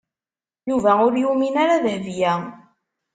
[0.69, 2.33] Yuba ur yumin ara Dahbiya.